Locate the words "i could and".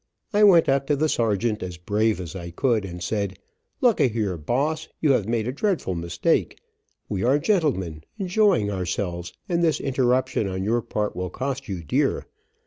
2.35-3.03